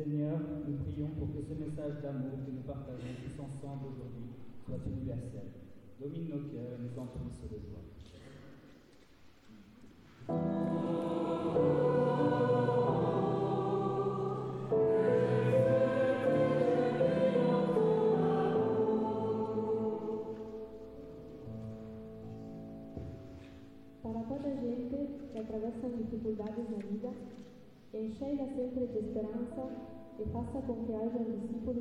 [0.00, 4.32] Seigneur, nous prions pour que ce message d'amour que nous partageons tous ensemble aujourd'hui
[4.64, 5.44] soit universel.
[6.00, 7.84] Domine nos cœurs et nous emplisse de joie.
[24.02, 24.96] Para toda gente
[25.30, 27.10] que atravessa dificuldades na vida,
[27.92, 31.72] enchei-la sempre de esperança que pasa confiar en el simple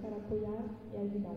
[0.00, 1.36] para apoyar y ayudar.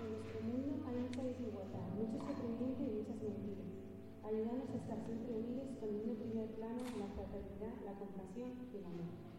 [0.00, 3.68] En nuestro mundo hay mucha desigualdad, muchos sorprendentes y muchas mentiras.
[4.24, 8.88] Ayúdanos a estar siempre unidos con este primer plano la fraternidad, la compasión y la
[8.88, 9.29] amor.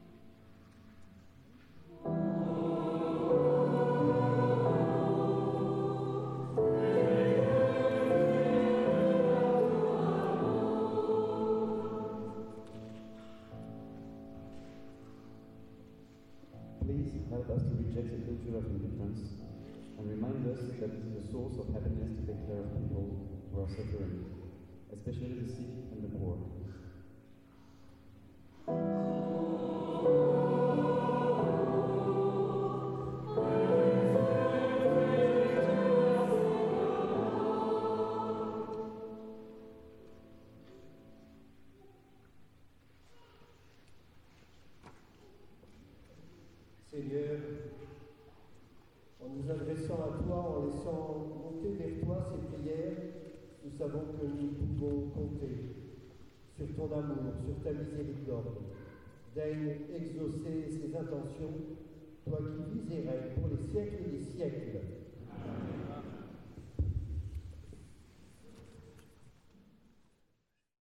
[17.30, 19.36] Help us to reject the culture of indifference
[19.98, 23.08] and remind us that it is a source of happiness to take care of people
[23.52, 24.12] who are suffering,
[24.94, 26.38] especially the sick and the poor.
[46.92, 47.40] Seigneur,
[49.22, 52.98] en nous adressant à toi, en laissant monter vers toi ces prières,
[53.64, 55.72] nous savons que nous pouvons compter
[56.54, 58.58] sur ton amour, sur ta miséricorde.
[59.34, 61.54] Daigne exaucer ces intentions,
[62.26, 64.80] toi qui vis et règnes pour les siècles des siècles.